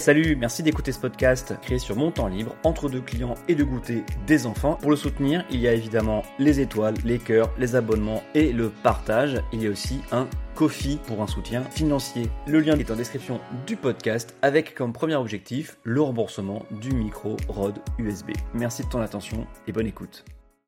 [0.00, 3.62] Salut, merci d'écouter ce podcast créé sur mon temps libre, entre deux clients et de
[3.62, 4.76] goûter des enfants.
[4.76, 8.70] Pour le soutenir, il y a évidemment les étoiles, les cœurs, les abonnements et le
[8.70, 9.42] partage.
[9.52, 12.30] Il y a aussi un Kofi pour un soutien financier.
[12.46, 17.36] Le lien est en description du podcast avec comme premier objectif le remboursement du micro
[17.48, 18.30] ROD USB.
[18.54, 20.24] Merci de ton attention et bonne écoute.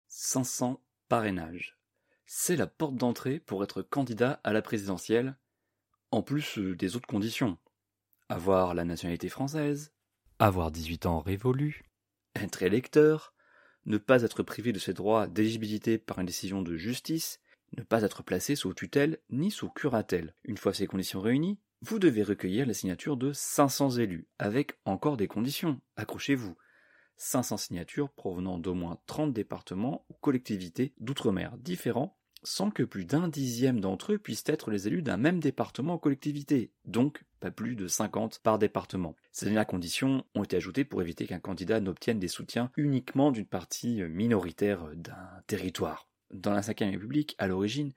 [0.08, 0.78] 500
[1.08, 1.78] parrainages.
[2.26, 5.36] C'est la porte d'entrée pour être candidat à la présidentielle,
[6.10, 7.56] en plus euh, des autres conditions
[8.32, 9.92] avoir la nationalité française,
[10.38, 11.84] avoir 18 ans révolus,
[12.34, 13.34] être électeur,
[13.84, 17.40] ne pas être privé de ses droits d'éligibilité par une décision de justice,
[17.76, 20.34] ne pas être placé sous tutelle ni sous curatelle.
[20.44, 25.18] Une fois ces conditions réunies, vous devez recueillir les signatures de 500 élus, avec encore
[25.18, 25.80] des conditions.
[25.96, 26.56] Accrochez-vous.
[27.16, 33.28] 500 signatures provenant d'au moins 30 départements ou collectivités d'outre-mer différents sans que plus d'un
[33.28, 37.74] dixième d'entre eux puissent être les élus d'un même département ou collectivité, donc pas plus
[37.74, 39.16] de 50 par département.
[39.32, 43.46] Ces dernières conditions ont été ajoutées pour éviter qu'un candidat n'obtienne des soutiens uniquement d'une
[43.46, 46.06] partie minoritaire d'un territoire.
[46.30, 47.92] Dans la Ve République, à l'origine,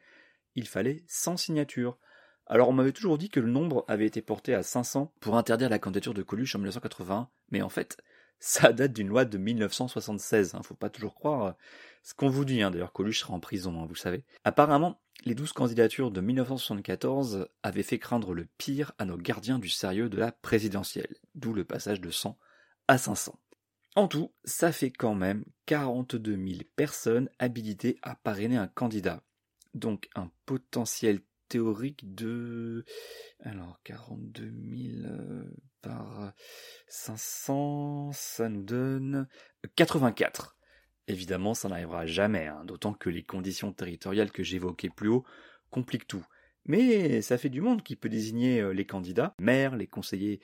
[0.55, 1.99] il fallait 100 signatures.
[2.47, 5.69] Alors on m'avait toujours dit que le nombre avait été porté à 500 pour interdire
[5.69, 8.01] la candidature de Coluche en 1980, mais en fait,
[8.39, 11.55] ça date d'une loi de 1976, hein, faut pas toujours croire
[12.01, 14.23] ce qu'on vous dit, hein, d'ailleurs Coluche sera en prison, hein, vous savez.
[14.43, 19.69] Apparemment, les douze candidatures de 1974 avaient fait craindre le pire à nos gardiens du
[19.69, 22.37] sérieux de la présidentielle, d'où le passage de 100
[22.87, 23.39] à 500.
[23.95, 29.23] En tout, ça fait quand même 42 000 personnes habilitées à parrainer un candidat.
[29.73, 32.83] Donc un potentiel théorique de...
[33.39, 34.51] Alors 42
[35.01, 35.43] 000 euh,
[35.81, 36.33] par
[36.87, 39.27] 500, ça nous donne
[39.75, 40.57] 84.
[41.07, 45.23] Évidemment, ça n'arrivera jamais, hein, d'autant que les conditions territoriales que j'évoquais plus haut
[45.69, 46.25] compliquent tout.
[46.65, 50.41] Mais ça fait du monde qui peut désigner euh, les candidats, maires, les conseillers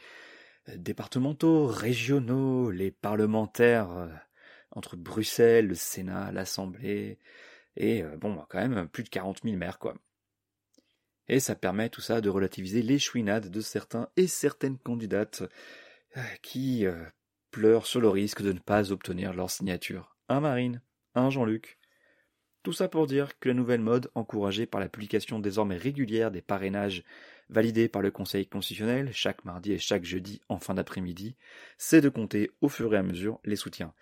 [0.70, 4.08] euh, départementaux, régionaux, les parlementaires euh,
[4.72, 7.18] entre Bruxelles, le Sénat, l'Assemblée,
[7.76, 9.96] et bon, quand même plus de 40 000 maires, quoi.
[11.28, 15.44] Et ça permet tout ça de relativiser les chouinades de certains et certaines candidates
[16.42, 16.86] qui
[17.52, 20.82] pleurent sur le risque de ne pas obtenir leur signature un Marine,
[21.14, 21.78] un Jean-Luc.
[22.64, 26.42] Tout ça pour dire que la nouvelle mode, encouragée par la publication désormais régulière des
[26.42, 27.04] parrainages
[27.50, 31.36] validés par le Conseil constitutionnel chaque mardi et chaque jeudi en fin d'après-midi,
[31.78, 33.94] c'est de compter au fur et à mesure les soutiens.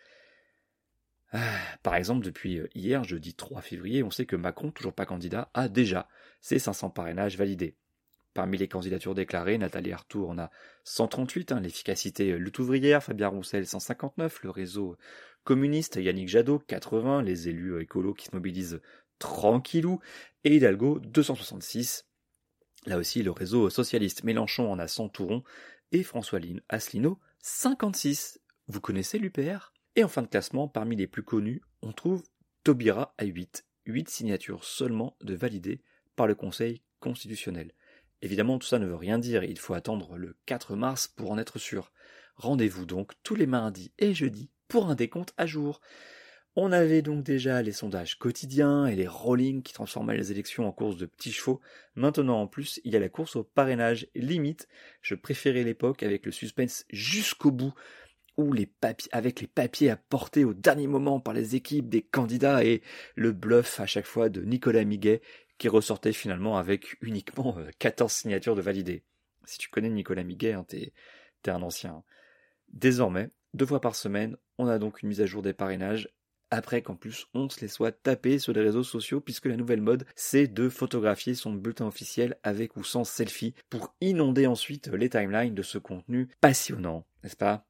[1.32, 5.50] Ah, par exemple, depuis hier, jeudi 3 février, on sait que Macron, toujours pas candidat,
[5.54, 6.08] a déjà
[6.42, 7.76] ses 500 parrainages validés.
[8.34, 10.52] Parmi les candidatures déclarées, Nathalie Arthour en a
[10.84, 12.62] 138, hein, l'efficacité lutte
[13.00, 14.98] Fabien Roussel 159, le réseau
[15.50, 18.82] communiste, Yannick Jadot 80, les élus écolos qui se mobilisent
[19.18, 20.00] tranquillou,
[20.44, 22.06] et Hidalgo 266.
[22.86, 25.44] Là aussi, le réseau socialiste Mélenchon en a 100 tourons,
[25.92, 26.40] et François
[26.70, 28.40] Asselineau 56.
[28.68, 32.22] Vous connaissez l'UPR Et en fin de classement, parmi les plus connus, on trouve
[32.64, 35.82] Taubira à 8, 8 signatures seulement de validées
[36.16, 37.74] par le Conseil constitutionnel.
[38.22, 41.40] Évidemment, tout ça ne veut rien dire, il faut attendre le 4 mars pour en
[41.40, 41.92] être sûr.
[42.36, 45.82] Rendez-vous donc tous les mardis et jeudis pour un décompte à jour.
[46.56, 50.72] On avait donc déjà les sondages quotidiens et les rollings qui transformaient les élections en
[50.72, 51.60] course de petits chevaux.
[51.96, 54.68] Maintenant en plus, il y a la course au parrainage limite.
[55.02, 57.74] Je préférais l'époque avec le suspense jusqu'au bout
[58.38, 58.56] où
[59.12, 62.82] avec les papiers apportés au dernier moment par les équipes des candidats et
[63.16, 65.22] le bluff à chaque fois de Nicolas Miguet
[65.58, 69.04] qui ressortait finalement avec uniquement 14 euh, signatures de validées.
[69.44, 70.94] Si tu connais Nicolas Miguet, hein, t'es,
[71.48, 72.04] un ancien.
[72.70, 76.10] Désormais, deux fois par semaine, on a donc une mise à jour des parrainages
[76.52, 79.82] après qu'en plus on se les soit tapés sur les réseaux sociaux puisque la nouvelle
[79.82, 85.10] mode c'est de photographier son bulletin officiel avec ou sans selfie pour inonder ensuite les
[85.10, 87.66] timelines de ce contenu passionnant, n'est-ce pas?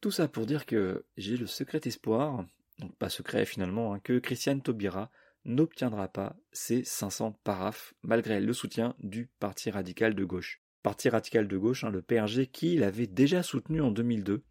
[0.00, 2.44] Tout ça pour dire que j'ai le secret espoir,
[2.78, 5.10] donc pas secret finalement, hein, que Christiane Taubira
[5.44, 10.60] n'obtiendra pas ces 500 paraphes malgré le soutien du Parti radical de gauche.
[10.82, 14.42] Parti radical de gauche, hein, le PRG qui l'avait déjà soutenu en 2002,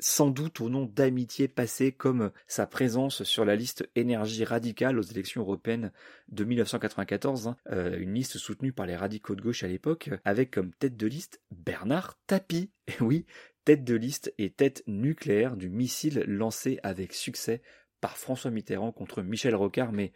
[0.00, 5.02] sans doute au nom d'amitié passée comme sa présence sur la liste énergie radicale aux
[5.02, 5.92] élections européennes
[6.28, 10.52] de 1994, hein, euh, une liste soutenue par les radicaux de gauche à l'époque, avec
[10.52, 12.70] comme tête de liste Bernard Tapie.
[13.00, 13.26] Oui,
[13.64, 17.60] tête de liste et tête nucléaire du missile lancé avec succès
[18.00, 20.12] par François Mitterrand contre Michel Rocard, mais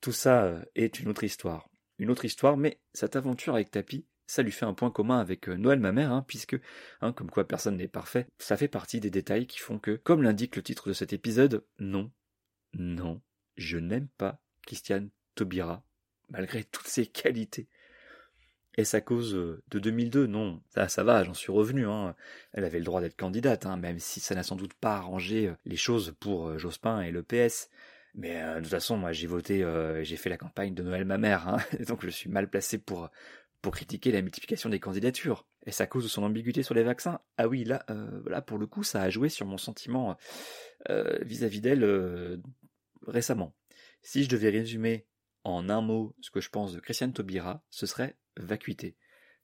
[0.00, 1.68] tout ça euh, est une autre histoire.
[1.98, 5.48] Une autre histoire, mais cette aventure avec Tapi, ça lui fait un point commun avec
[5.48, 6.56] euh, Noël ma mère, hein, puisque,
[7.00, 10.22] hein, comme quoi personne n'est parfait, ça fait partie des détails qui font que, comme
[10.22, 12.12] l'indique le titre de cet épisode, non,
[12.74, 13.20] non,
[13.56, 15.82] je n'aime pas Christiane Taubira,
[16.28, 17.66] malgré toutes ses qualités.
[18.76, 21.88] Est-ce à cause de 2002 Non, ça, ça va, j'en suis revenu.
[21.88, 22.14] Hein.
[22.52, 25.52] Elle avait le droit d'être candidate, hein, même si ça n'a sans doute pas arrangé
[25.66, 27.68] les choses pour Jospin et le PS.
[28.14, 29.64] Mais de toute façon, moi j'ai voté,
[30.02, 33.10] j'ai fait la campagne de Noël ma mère, donc je suis mal placé pour
[33.62, 35.46] pour critiquer la multiplication des candidatures.
[35.66, 37.20] Est-ce cause de son ambiguïté sur les vaccins?
[37.36, 37.84] Ah oui, là,
[38.26, 40.16] là pour le coup, ça a joué sur mon sentiment
[41.20, 42.40] vis-à-vis d'elle
[43.06, 43.54] récemment.
[44.02, 45.06] Si je devais résumer
[45.44, 48.96] en un mot ce que je pense de Christiane Taubira, ce serait vacuité.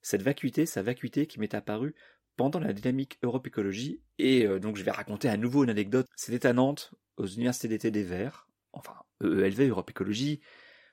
[0.03, 1.95] Cette vacuité, sa vacuité qui m'est apparue
[2.37, 6.07] pendant la dynamique Europe Écologie, et euh, donc je vais raconter à nouveau une anecdote.
[6.17, 10.41] C'était à Nantes, aux universités d'été des Verts, enfin EELV, Europe Écologie.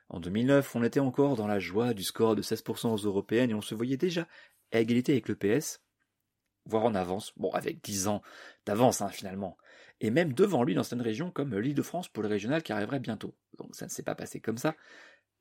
[0.08, 3.54] En 2009, on était encore dans la joie du score de 16% aux européennes et
[3.54, 4.28] on se voyait déjà
[4.72, 5.80] à égalité avec le PS,
[6.66, 8.22] voire en avance, bon avec 10 ans
[8.66, 9.56] d'avance hein, finalement
[10.00, 12.72] et même devant lui dans certaines régions comme l'île de France pour le régional qui
[12.72, 13.34] arriverait bientôt.
[13.58, 14.76] Donc ça ne s'est pas passé comme ça,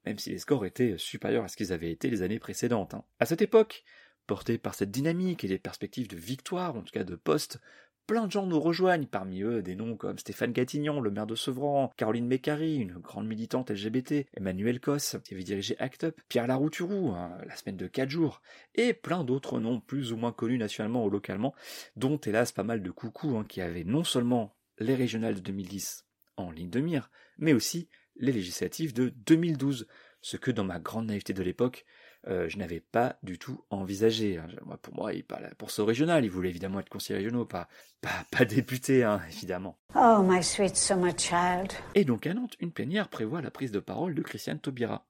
[0.06, 2.94] même si les scores étaient supérieurs à ce qu'ils avaient été les années précédentes.
[2.94, 3.04] Hein.
[3.20, 3.84] À cette époque,
[4.28, 7.60] porté par cette dynamique et les perspectives de victoire, en tout cas de poste,
[8.08, 11.36] plein de gens nous rejoignent, parmi eux des noms comme Stéphane Gatignon, le maire de
[11.36, 16.48] Sevran, Caroline Mécari, une grande militante LGBT, Emmanuel Cos, qui avait dirigé Act Up, Pierre
[16.48, 18.42] Larouturou, hein, la semaine de 4 jours,
[18.76, 21.54] et plein d'autres noms plus ou moins connus nationalement ou localement,
[21.96, 26.06] dont hélas pas mal de coucous hein, qui avaient non seulement les régionales de 2010
[26.38, 29.88] en ligne de mire, mais aussi les législatives de 2012,
[30.22, 31.86] ce que dans ma grande naïveté de l'époque,
[32.28, 34.38] euh, je n'avais pas du tout envisagé.
[34.38, 34.48] Hein.
[34.82, 37.68] pour moi, il parlait pour ce régional, il voulait évidemment être conseiller régional, pas,
[38.02, 39.78] pas, pas député, hein, évidemment.
[39.96, 41.74] Oh, my sweet summer child.
[41.96, 45.06] Et donc à Nantes, une plénière prévoit la prise de parole de Christiane Taubira.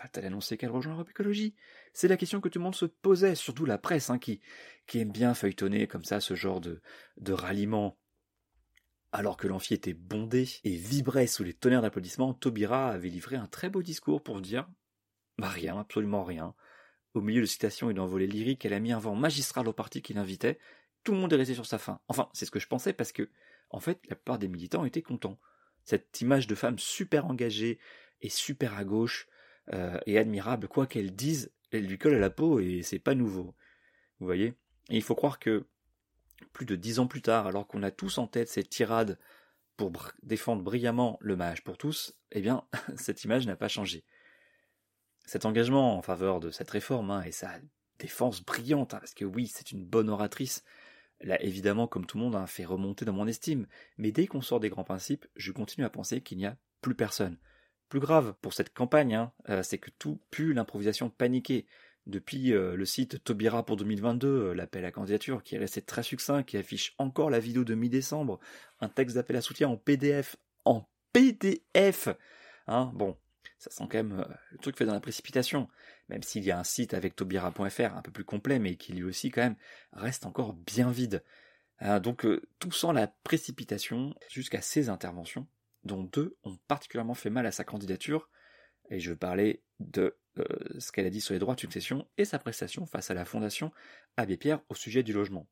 [0.00, 1.54] Va-t-elle annoncer qu'elle rejoint l'Europe écologie?
[1.92, 4.40] C'est la question que tout le monde se posait, surtout la presse, hein, qui,
[4.86, 6.80] qui aime bien feuilletonner comme ça ce genre de,
[7.16, 7.98] de ralliement.
[9.10, 13.46] Alors que l'amphi était bondé et vibrait sous les tonnerres d'applaudissements, Taubira avait livré un
[13.46, 14.68] très beau discours pour dire
[15.38, 16.54] bah rien, absolument rien.
[17.14, 20.02] Au milieu de citations et d'envolées lyriques, elle a mis un vent magistral au parti
[20.02, 20.58] qui l'invitait.
[21.04, 22.00] Tout le monde est resté sur sa faim.
[22.08, 23.30] Enfin, c'est ce que je pensais parce que,
[23.70, 25.38] en fait, la plupart des militants étaient contents.
[25.84, 27.78] Cette image de femme super engagée
[28.20, 29.28] et super à gauche
[29.72, 33.14] euh, et admirable, quoi qu'elle dise, elle lui colle à la peau et c'est pas
[33.14, 33.54] nouveau.
[34.20, 34.54] Vous voyez?
[34.88, 35.66] Et il faut croire que
[36.52, 39.18] plus de dix ans plus tard, alors qu'on a tous en tête cette tirade
[39.76, 39.90] pour
[40.22, 42.64] défendre brillamment le mariage pour tous, eh bien,
[42.96, 44.04] cette image n'a pas changé.
[45.26, 47.50] Cet engagement en faveur de cette réforme hein, et sa
[47.98, 50.62] défense brillante, hein, parce que oui, c'est une bonne oratrice,
[51.20, 53.66] l'a évidemment, comme tout le monde, hein, fait remonter dans mon estime,
[53.98, 56.94] mais dès qu'on sort des grands principes, je continue à penser qu'il n'y a plus
[56.94, 57.38] personne.
[57.88, 61.66] Plus grave pour cette campagne, euh, c'est que tout pue l'improvisation paniquée.
[62.06, 66.04] Depuis euh, le site Tobira pour 2022, euh, l'appel à candidature qui est resté très
[66.04, 68.38] succinct, qui affiche encore la vidéo de mi-décembre,
[68.80, 72.08] un texte d'appel à soutien en PDF, en PDF.
[72.68, 73.16] Hein, bon,
[73.66, 75.68] ça sent quand même euh, le truc fait dans la précipitation,
[76.08, 79.04] même s'il y a un site avec tobira.fr un peu plus complet, mais qui lui
[79.04, 79.56] aussi quand même
[79.92, 81.22] reste encore bien vide.
[81.80, 82.26] Hein, donc
[82.58, 85.46] tout sent la précipitation jusqu'à ces interventions,
[85.84, 88.30] dont deux ont particulièrement fait mal à sa candidature,
[88.90, 90.44] et je veux parler de euh,
[90.78, 93.24] ce qu'elle a dit sur les droits de succession et sa prestation face à la
[93.24, 93.72] Fondation
[94.16, 95.48] Abbé Pierre au sujet du logement.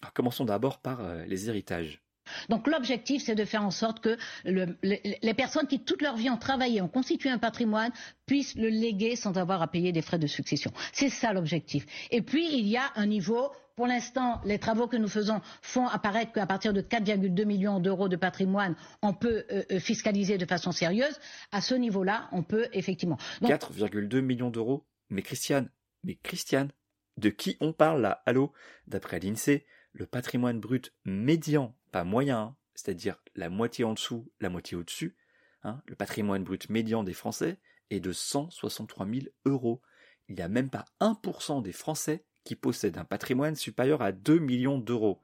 [0.00, 2.02] Alors commençons d'abord par euh, les héritages.
[2.48, 6.36] Donc l'objectif, c'est de faire en sorte que les, personnes qui toute leur vie ont
[6.36, 7.92] travaillé, ont constitué un patrimoine,
[8.26, 10.72] puissent le léguer sans avoir à payer des frais de succession.
[10.92, 11.86] C'est ça l'objectif.
[12.10, 15.86] Et puis, il y a un niveau pour l'instant, les travaux que nous faisons font
[15.86, 20.46] apparaître qu'à partir de 4,2 millions d'euros de patrimoine, on peut euh, euh, fiscaliser de
[20.46, 21.20] façon sérieuse.
[21.52, 23.18] À ce niveau-là, on peut effectivement.
[23.40, 25.70] 4,2 millions d'euros Mais Christiane,
[26.02, 26.72] mais Christiane,
[27.18, 28.20] de qui on parle là?
[28.26, 28.52] Allô?
[28.88, 34.48] D'après l'INSEE, le patrimoine brut médian, pas moyen, hein, c'est-à-dire la moitié en dessous, la
[34.48, 35.16] moitié au-dessus,
[35.62, 37.58] hein, le patrimoine brut médian des Français
[37.90, 39.80] est de 163 000 euros.
[40.28, 44.38] Il n'y a même pas 1% des Français qui possèdent un patrimoine supérieur à 2
[44.38, 45.22] millions d'euros.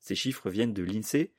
[0.00, 1.32] Ces chiffres viennent de l'INSEE.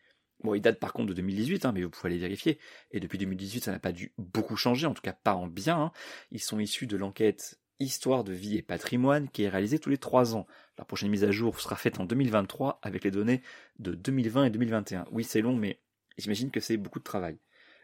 [0.43, 2.59] Bon, ils datent par contre de 2018, hein, mais vous pouvez les vérifier.
[2.91, 5.91] Et depuis 2018, ça n'a pas dû beaucoup changer, en tout cas pas en bien.
[6.31, 9.97] Ils sont issus de l'enquête Histoire de vie et patrimoine qui est réalisée tous les
[9.97, 10.47] trois ans.
[10.77, 13.41] La prochaine mise à jour sera faite en 2023 avec les données
[13.79, 15.05] de 2020 et 2021.
[15.11, 15.81] Oui, c'est long, mais
[16.17, 17.37] j'imagine que c'est beaucoup de travail.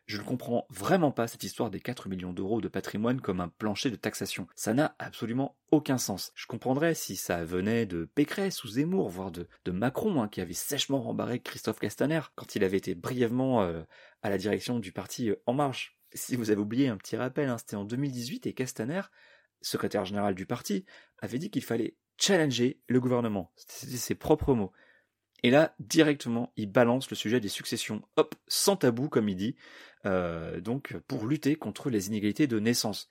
[0.05, 3.47] Je ne comprends vraiment pas cette histoire des 4 millions d'euros de patrimoine comme un
[3.47, 4.47] plancher de taxation.
[4.55, 6.31] Ça n'a absolument aucun sens.
[6.35, 10.53] Je comprendrais si ça venait de Pécresse ou Zemmour, voire de, Macron, hein, qui avait
[10.53, 13.83] sèchement rembarré Christophe Castaner quand il avait été brièvement euh,
[14.21, 15.97] à la direction du parti euh, En Marche.
[16.13, 19.01] Si vous avez oublié un petit rappel, hein, c'était en 2018 et Castaner
[19.61, 20.85] secrétaire général du parti,
[21.19, 23.51] avait dit qu'il fallait challenger le gouvernement.
[23.55, 24.71] C'était ses propres mots.
[25.43, 29.55] Et là, directement, il balance le sujet des successions, hop, sans tabou, comme il dit,
[30.05, 33.09] euh, donc pour lutter contre les inégalités de naissance.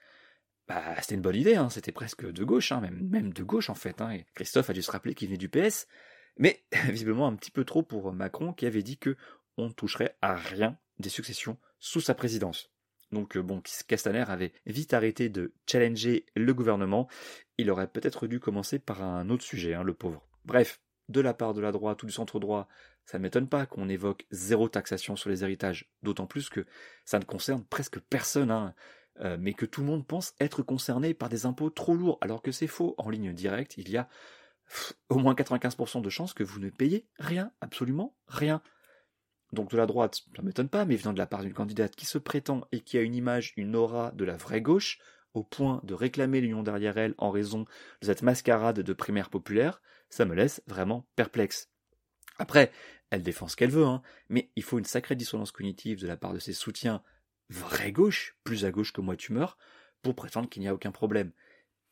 [0.68, 1.70] bah, c'était une bonne idée, hein.
[1.70, 4.00] c'était presque de gauche, hein, même, de gauche en fait.
[4.00, 4.12] Hein.
[4.12, 5.88] Et Christophe a dû se rappeler qu'il venait du PS,
[6.36, 9.16] mais visiblement un petit peu trop pour Macron qui avait dit que
[9.56, 12.70] on ne toucherait à rien des successions sous sa présidence.
[13.12, 17.08] Donc euh, bon, Castaner avait vite arrêté de challenger le gouvernement.
[17.58, 20.26] Il aurait peut-être dû commencer par un autre sujet, hein, le pauvre.
[20.44, 22.68] Bref, de la part de la droite ou du centre droit,
[23.04, 26.64] ça ne m'étonne pas qu'on évoque zéro taxation sur les héritages, d'autant plus que
[27.04, 28.74] ça ne concerne presque personne, hein,
[29.20, 32.42] euh, mais que tout le monde pense être concerné par des impôts trop lourds, alors
[32.42, 32.94] que c'est faux.
[32.98, 34.08] En ligne directe, il y a
[35.08, 38.62] au moins 95% de chances que vous ne payez rien, absolument rien.
[39.52, 41.96] Donc de la droite, ça ne m'étonne pas, mais venant de la part d'une candidate
[41.96, 44.98] qui se prétend et qui a une image, une aura de la vraie gauche,
[45.34, 47.60] au point de réclamer l'union derrière elle en raison
[48.00, 51.70] de cette mascarade de primaire populaire, ça me laisse vraiment perplexe.
[52.38, 52.72] Après,
[53.10, 56.16] elle défend ce qu'elle veut, hein, mais il faut une sacrée dissonance cognitive de la
[56.16, 57.02] part de ses soutiens
[57.48, 59.58] vraie gauche, plus à gauche que moi tu meurs,
[60.02, 61.32] pour prétendre qu'il n'y a aucun problème.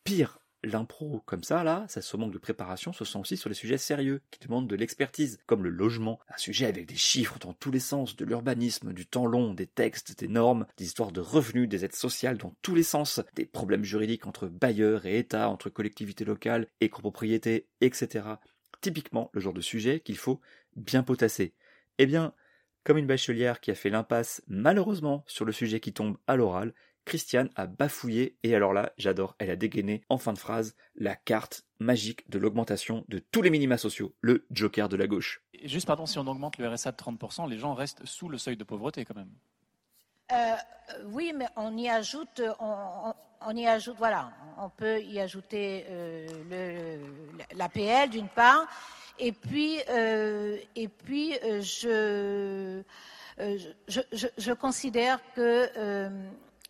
[0.04, 3.54] Pire, l'impro comme ça, là, ça se manque de préparation, se sent aussi sur les
[3.54, 7.52] sujets sérieux, qui demandent de l'expertise, comme le logement, un sujet avec des chiffres dans
[7.52, 11.20] tous les sens, de l'urbanisme, du temps long, des textes, des normes, des histoires de
[11.20, 15.48] revenus, des aides sociales dans tous les sens, des problèmes juridiques entre bailleurs et État,
[15.48, 18.26] entre collectivités locales et copropriétés, etc.
[18.80, 20.40] Typiquement le genre de sujet qu'il faut
[20.76, 21.54] bien potasser.
[21.98, 22.32] Eh bien,
[22.84, 26.74] comme une bachelière qui a fait l'impasse malheureusement sur le sujet qui tombe à l'oral,
[27.08, 31.16] Christiane a bafouillé, et alors là, j'adore, elle a dégainé en fin de phrase la
[31.16, 35.42] carte magique de l'augmentation de tous les minima sociaux, le joker de la gauche.
[35.64, 38.58] juste, pardon, si on augmente le RSA de 30%, les gens restent sous le seuil
[38.58, 39.32] de pauvreté quand même.
[40.32, 40.54] Euh,
[41.06, 46.98] oui, mais on y ajoute, on, y ajoute, voilà, on peut y ajouter euh,
[47.56, 48.66] l'APL d'une part,
[49.18, 52.82] et puis, euh, et puis je,
[53.38, 55.70] je, je, considère que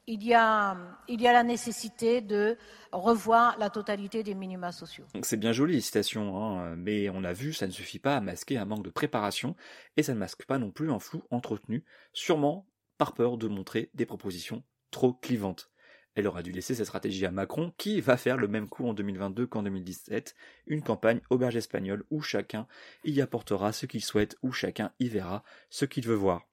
[0.09, 0.75] il y, a,
[1.07, 2.57] la nécessité de
[2.93, 5.05] revoir la totalité des minima sociaux.
[5.23, 8.21] C'est bien joli les citations, hein, mais on a vu, ça ne suffit pas à
[8.23, 9.55] masquer un manque de préparation,
[9.99, 11.85] et ça ne masque pas non plus un flou entretenu,
[12.15, 15.71] sûrement par peur de montrer des propositions trop clivantes.
[16.15, 18.95] Elle aura dû laisser cette stratégie à Macron, qui va faire le même coup en
[18.95, 20.35] 2022 qu'en 2017,
[20.67, 22.67] une campagne auberge espagnole où chacun
[23.05, 26.48] y apportera ce qu'il souhaite, où chacun y verra ce qu'il veut voir.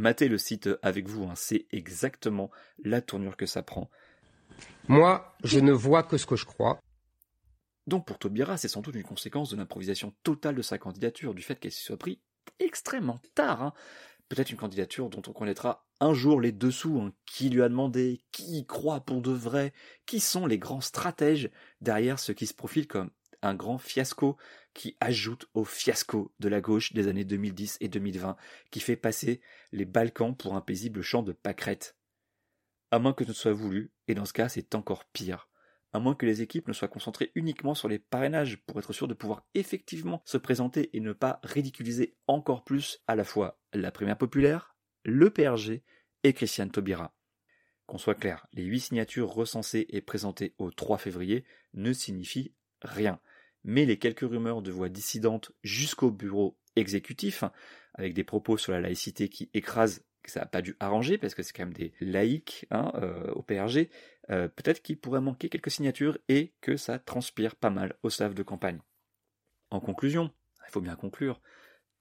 [0.00, 1.34] Matez le site avec vous, hein.
[1.36, 2.50] c'est exactement
[2.82, 3.90] la tournure que ça prend.
[4.88, 6.80] Moi, je ne vois que ce que je crois.
[7.86, 11.42] Donc pour Taubira, c'est sans doute une conséquence de l'improvisation totale de sa candidature, du
[11.42, 12.20] fait qu'elle s'y soit pris
[12.58, 13.62] extrêmement tard.
[13.62, 13.74] Hein.
[14.30, 17.12] Peut-être une candidature dont on connaîtra un jour les dessous, hein.
[17.26, 19.74] qui lui a demandé, qui y croit pour de vrai,
[20.06, 21.50] qui sont les grands stratèges
[21.82, 23.10] derrière ce qui se profile comme
[23.42, 24.38] un grand fiasco
[24.74, 28.36] qui ajoute au fiasco de la gauche des années 2010 et 2020,
[28.70, 29.40] qui fait passer
[29.72, 31.96] les Balkans pour un paisible champ de pâquerettes.
[32.90, 35.48] À moins que ce ne soit voulu, et dans ce cas c'est encore pire,
[35.92, 39.08] à moins que les équipes ne soient concentrées uniquement sur les parrainages pour être sûr
[39.08, 43.90] de pouvoir effectivement se présenter et ne pas ridiculiser encore plus à la fois la
[43.90, 45.82] primaire populaire, le PRG
[46.22, 47.14] et Christiane Taubira.
[47.86, 53.20] Qu'on soit clair, les huit signatures recensées et présentées au 3 février ne signifient rien
[53.64, 57.44] mais les quelques rumeurs de voix dissidentes jusqu'au bureau exécutif,
[57.94, 61.34] avec des propos sur la laïcité qui écrasent, que ça n'a pas dû arranger, parce
[61.34, 63.90] que c'est quand même des laïcs hein, euh, au PRG,
[64.30, 68.34] euh, peut-être qu'il pourrait manquer quelques signatures et que ça transpire pas mal au staff
[68.34, 68.80] de campagne.
[69.70, 70.30] En conclusion,
[70.66, 71.40] il faut bien conclure,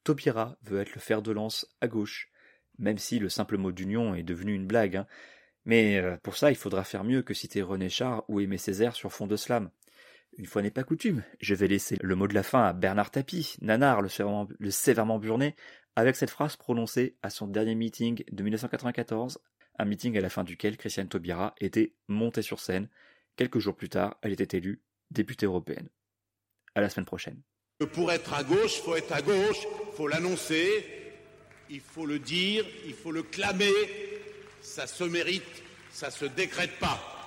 [0.03, 2.31] Topira veut être le fer de lance à gauche,
[2.77, 4.97] même si le simple mot d'union est devenu une blague.
[4.97, 5.07] Hein.
[5.65, 8.95] Mais euh, pour ça, il faudra faire mieux que citer René Char ou Aimé Césaire
[8.95, 9.69] sur fond de slam.
[10.39, 13.11] Une fois n'est pas coutume, je vais laisser le mot de la fin à Bernard
[13.11, 14.07] Tapie, nanar le
[14.71, 15.53] sévèrement, burné,
[15.97, 19.39] avec cette phrase prononcée à son dernier meeting de 1994,
[19.79, 22.87] un meeting à la fin duquel Christiane Taubira était montée sur scène.
[23.35, 24.81] Quelques jours plus tard, elle était élue
[25.11, 25.89] députée européenne.
[26.73, 27.41] À la semaine prochaine.
[27.91, 30.85] Pour être à gauche, faut être à gauche, faut l'annoncer,
[31.69, 33.73] il faut le dire, il faut le clamer.
[34.61, 35.43] Ça se mérite,
[35.91, 37.18] ça se décrète pas.